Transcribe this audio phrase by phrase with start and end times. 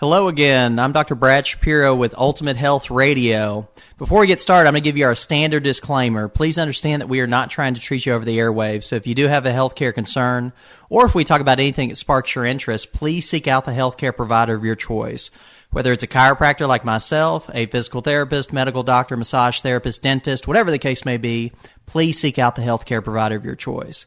[0.00, 0.78] Hello again.
[0.78, 1.14] I'm Dr.
[1.14, 3.68] Brad Shapiro with Ultimate Health Radio.
[3.98, 6.26] Before we get started, I'm going to give you our standard disclaimer.
[6.26, 8.84] Please understand that we are not trying to treat you over the airwaves.
[8.84, 10.54] So if you do have a healthcare concern,
[10.88, 14.16] or if we talk about anything that sparks your interest, please seek out the healthcare
[14.16, 15.30] provider of your choice.
[15.70, 20.70] Whether it's a chiropractor like myself, a physical therapist, medical doctor, massage therapist, dentist, whatever
[20.70, 21.52] the case may be,
[21.84, 24.06] please seek out the healthcare provider of your choice.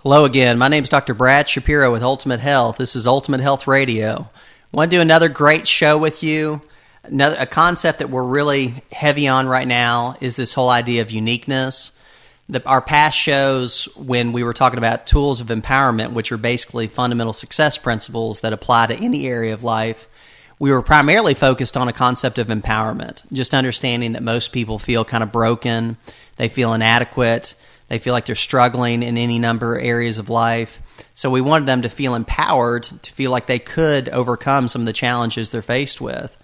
[0.00, 0.58] Hello again.
[0.58, 1.14] My name is Dr.
[1.14, 2.76] Brad Shapiro with Ultimate Health.
[2.76, 4.28] This is Ultimate Health Radio.
[4.72, 6.62] Want to do another great show with you.
[7.04, 11.10] Another, a concept that we're really heavy on right now is this whole idea of
[11.10, 11.98] uniqueness.
[12.48, 16.86] The, our past shows, when we were talking about tools of empowerment, which are basically
[16.86, 20.08] fundamental success principles that apply to any area of life,
[20.58, 25.04] we were primarily focused on a concept of empowerment, just understanding that most people feel
[25.04, 25.98] kind of broken,
[26.36, 27.54] they feel inadequate,
[27.92, 30.80] they feel like they're struggling in any number of areas of life.
[31.12, 34.86] So we wanted them to feel empowered, to feel like they could overcome some of
[34.86, 36.38] the challenges they're faced with.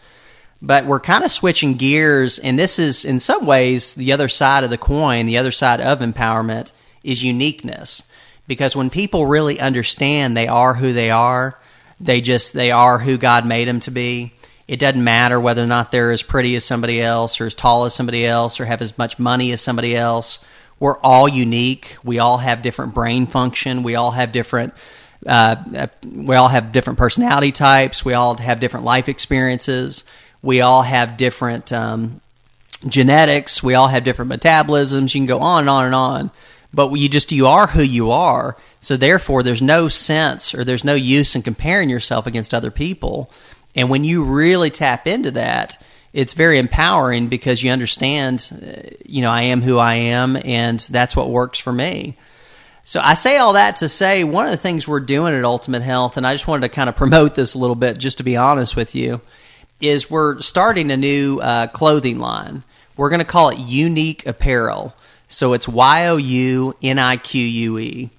[0.61, 4.63] But we're kind of switching gears, and this is in some ways the other side
[4.63, 6.71] of the coin, the other side of empowerment
[7.03, 8.03] is uniqueness.
[8.47, 11.59] Because when people really understand they are who they are,
[11.99, 14.35] they just they are who God made them to be.
[14.67, 17.87] It doesn't matter whether or not they're as pretty as somebody else or as tall
[17.87, 20.45] as somebody else or have as much money as somebody else.
[20.81, 21.97] We're all unique.
[22.05, 23.83] We all have different brain function.
[23.83, 24.75] We all have different
[25.27, 28.05] uh, we all have different personality types.
[28.05, 30.05] We all have different life experiences.
[30.43, 32.21] We all have different um,
[32.87, 33.63] genetics.
[33.63, 35.15] We all have different metabolisms.
[35.15, 36.31] You can go on and on and on.
[36.73, 38.57] But you just you are who you are.
[38.79, 43.31] So therefore, there's no sense or there's no use in comparing yourself against other people.
[43.75, 45.83] And when you really tap into that,
[46.13, 50.81] it's very empowering because you understand, uh, you know, I am who I am, and
[50.81, 52.17] that's what works for me.
[52.85, 55.83] So I say all that to say one of the things we're doing at Ultimate
[55.83, 58.25] Health, and I just wanted to kind of promote this a little bit, just to
[58.25, 59.21] be honest with you,
[59.81, 62.65] is we're starting a new uh, clothing line.
[62.97, 64.95] We're going to call it Younique Apparel.
[65.29, 68.11] So it's Y O U N I Q U E.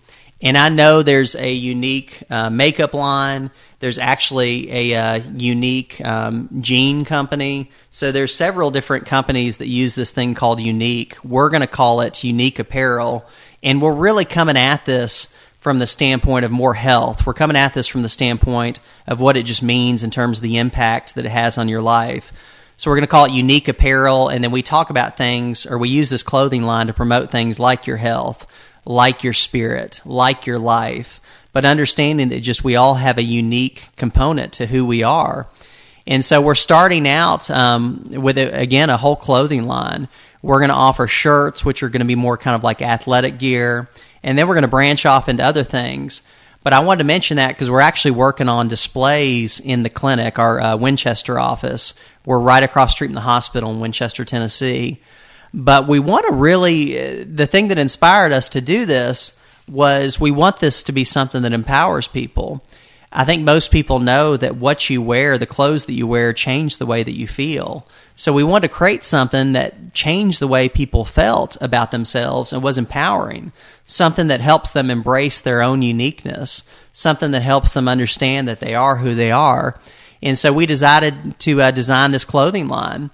[0.42, 3.52] And I know there's a Younique uh, makeup line.
[3.80, 7.72] There's actually a uh, unique um, jean company.
[7.92, 11.24] So there's several different companies that use this thing called Younique.
[11.26, 13.26] We're going to call it Younique Apparel,
[13.62, 17.26] and we're really coming at this from the standpoint of more health.
[17.26, 20.44] We're coming at this from the standpoint of what it just means in terms of
[20.44, 22.32] the impact that it has on your life.
[22.78, 25.78] So we're going to call it Younique Apparel, and then we talk about things, or
[25.78, 28.48] we use this clothing line to promote things like your health
[28.86, 31.22] like your spirit, like your life,
[31.54, 35.48] but understanding that just we all have a unique component to who we are.
[36.08, 40.08] And so we're starting out um, with, a, again, a whole clothing line.
[40.42, 43.38] We're going to offer shirts, which are going to be more kind of like athletic
[43.38, 43.90] gear,
[44.24, 46.22] and then we're going to branch off into other things.
[46.64, 50.40] But I wanted to mention that because we're actually working on displays in the clinic,
[50.40, 51.94] our uh, Winchester office.
[52.26, 55.00] We're right across street from the hospital in Winchester, Tennessee.
[55.54, 59.38] But we want to really, the thing that inspired us to do this
[59.68, 62.64] was we want this to be something that empowers people.
[63.12, 66.78] I think most people know that what you wear, the clothes that you wear, change
[66.78, 67.88] the way that you feel.
[68.16, 72.62] So we wanted to create something that changed the way people felt about themselves and
[72.62, 73.52] was empowering.
[73.84, 76.64] Something that helps them embrace their own uniqueness.
[76.94, 79.80] Something that helps them understand that they are who they are.
[80.22, 83.10] And so we decided to uh, design this clothing line.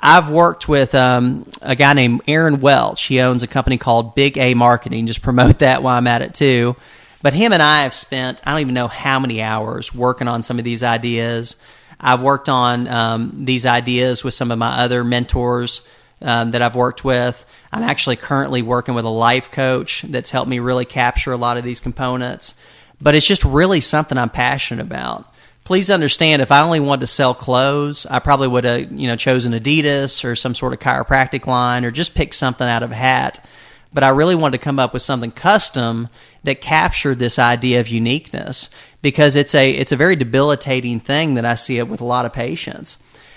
[0.00, 3.04] I've worked with um, a guy named Aaron Welch.
[3.04, 5.06] He owns a company called Big A Marketing.
[5.06, 6.76] Just promote that while I'm at it too.
[7.20, 10.42] But him and I have spent I don't even know how many hours working on
[10.42, 11.56] some of these ideas.
[12.00, 15.86] I've worked on um, these ideas with some of my other mentors
[16.22, 17.44] um, that I've worked with.
[17.72, 21.56] I'm actually currently working with a life coach that's helped me really capture a lot
[21.56, 22.54] of these components.
[23.00, 25.32] But it's just really something I'm passionate about
[25.68, 29.16] please understand if I only wanted to sell clothes, I probably would have, you know,
[29.16, 32.94] chosen Adidas or some sort of chiropractic line or just picked something out of a
[32.94, 33.44] hat.
[33.92, 36.08] But I really wanted to come up with something custom
[36.42, 38.70] that captured this idea of uniqueness
[39.02, 42.24] because it's a it's a very debilitating thing that I see it with a lot
[42.24, 42.96] of patients.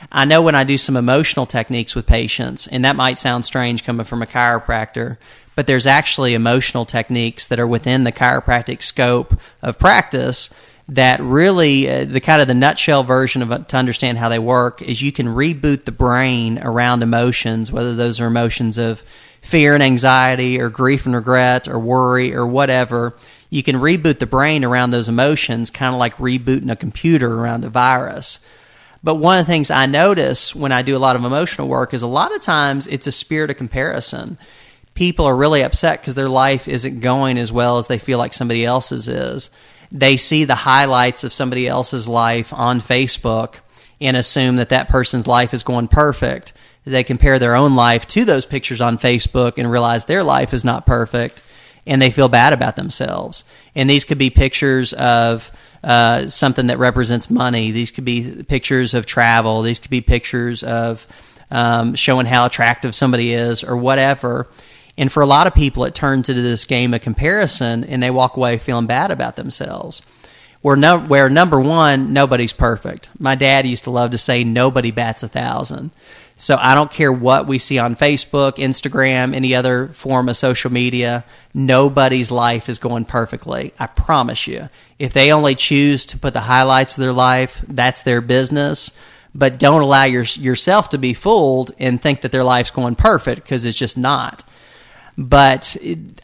[0.10, 3.84] I know when I do some emotional techniques with patients, and that might sound strange
[3.84, 5.18] coming from a chiropractor,
[5.58, 10.50] but there's actually emotional techniques that are within the chiropractic scope of practice
[10.90, 14.82] that really uh, the kind of the nutshell version of to understand how they work
[14.82, 19.04] is you can reboot the brain around emotions, whether those are emotions of
[19.42, 23.16] fear and anxiety or grief and regret or worry or whatever.
[23.50, 27.64] You can reboot the brain around those emotions, kind of like rebooting a computer around
[27.64, 28.40] a virus.
[29.04, 31.94] But one of the things I notice when I do a lot of emotional work
[31.94, 34.38] is a lot of times it's a spirit of comparison.
[34.94, 38.34] People are really upset because their life isn't going as well as they feel like
[38.34, 39.50] somebody else's is
[39.92, 43.56] they see the highlights of somebody else's life on Facebook
[44.00, 46.54] and assume that that person's life is going perfect.
[46.86, 50.66] They compare their own life to those pictures on Facebook and realize their life is
[50.66, 51.44] not perfect
[51.86, 53.44] and they feel bad about themselves.
[53.76, 55.52] And these could be pictures of
[55.84, 57.72] uh, something that represents money.
[57.72, 59.62] These could be pictures of travel.
[59.62, 61.08] These could be pictures of
[61.50, 64.48] um, showing how attractive somebody is or whatever.
[65.02, 68.12] And for a lot of people, it turns into this game of comparison and they
[68.12, 70.04] walk away feeling bad about themselves.
[70.62, 73.10] Where, no, where number one, nobody's perfect.
[73.18, 75.90] My dad used to love to say, nobody bats a thousand.
[76.36, 80.72] So I don't care what we see on Facebook, Instagram, any other form of social
[80.72, 81.26] media.
[81.52, 83.74] Nobody's life is going perfectly.
[83.80, 84.70] I promise you.
[85.00, 88.92] If they only choose to put the highlights of their life, that's their business.
[89.34, 93.42] But don't allow your, yourself to be fooled and think that their life's going perfect
[93.42, 94.44] because it's just not.
[95.18, 95.78] But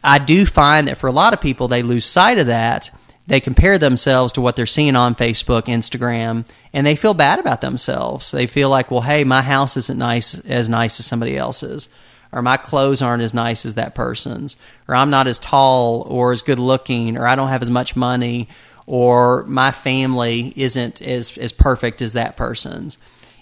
[0.04, 2.92] I do find that for a lot of people, they lose sight of that
[3.28, 7.60] they compare themselves to what they're seeing on Facebook, Instagram, and they feel bad about
[7.60, 8.32] themselves.
[8.32, 11.90] They feel like, well, hey, my house isn't nice as nice as somebody else's,
[12.32, 14.56] or my clothes aren't as nice as that person's,
[14.88, 17.98] or I'm not as tall or as good looking, or I don't have as much
[17.98, 18.48] money,
[18.86, 22.98] or my family isn't as as perfect as that person's.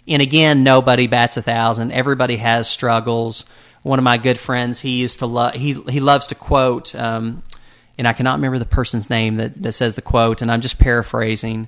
[0.08, 1.92] And again, nobody bats a thousand.
[1.92, 3.46] Everybody has struggles.
[3.86, 6.96] One of my good friends, he used to love he he loves to quote.
[6.96, 7.44] Um,
[8.00, 10.80] and I cannot remember the person's name that, that says the quote, and I'm just
[10.80, 11.68] paraphrasing.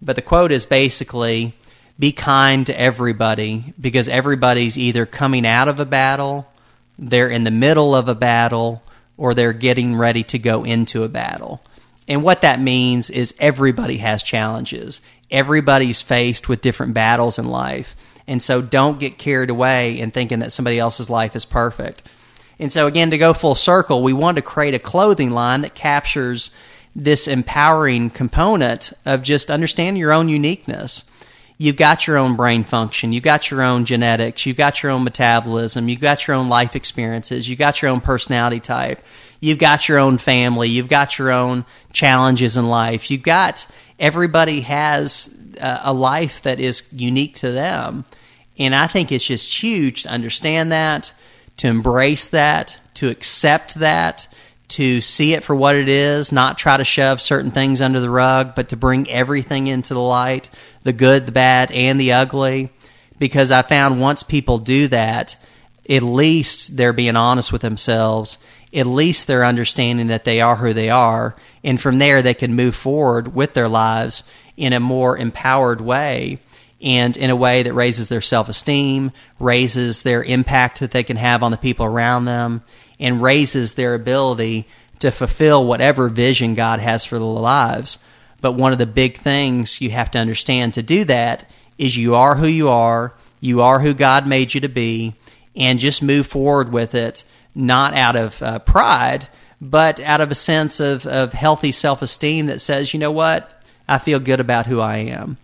[0.00, 1.54] But the quote is basically
[1.98, 6.46] be kind to everybody because everybody's either coming out of a battle,
[7.00, 8.84] they're in the middle of a battle,
[9.16, 11.60] or they're getting ready to go into a battle.
[12.06, 15.00] And what that means is everybody has challenges.
[15.32, 17.96] Everybody's faced with different battles in life.
[18.28, 22.02] And so don't get carried away in thinking that somebody else's life is perfect.
[22.58, 25.74] And so, again, to go full circle, we want to create a clothing line that
[25.74, 26.50] captures
[26.94, 31.04] this empowering component of just understanding your own uniqueness.
[31.58, 35.04] You've got your own brain function, you've got your own genetics, you've got your own
[35.04, 39.02] metabolism, you've got your own life experiences, you've got your own personality type,
[39.40, 41.64] you've got your own family, you've got your own
[41.94, 43.10] challenges in life.
[43.10, 43.66] You've got
[43.98, 48.04] everybody has uh, a life that is unique to them.
[48.58, 51.12] And I think it's just huge to understand that
[51.58, 54.28] to embrace that, to accept that,
[54.68, 58.10] to see it for what it is, not try to shove certain things under the
[58.10, 60.48] rug, but to bring everything into the light
[60.82, 62.70] the good, the bad, and the ugly.
[63.18, 65.36] Because I found once people do that,
[65.90, 68.38] at least they're being honest with themselves.
[68.72, 71.34] At least they're understanding that they are who they are.
[71.64, 74.22] And from there, they can move forward with their lives
[74.56, 76.38] in a more empowered way
[76.80, 79.10] and in a way that raises their self esteem,
[79.40, 82.62] raises their impact that they can have on the people around them,
[82.98, 84.66] and raises their ability
[84.98, 87.98] to fulfill whatever vision God has for their lives.
[88.40, 91.48] But one of the big things you have to understand to do that
[91.78, 95.14] is you are who you are, you are who God made you to be,
[95.54, 99.28] and just move forward with it, not out of uh, pride,
[99.60, 103.50] but out of a sense of, of healthy self esteem that says, you know what,
[103.88, 105.38] I feel good about who I am.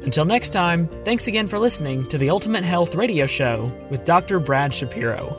[0.00, 4.40] Until next time, thanks again for listening to the Ultimate Health Radio Show with Dr.
[4.40, 5.36] Brad Shapiro.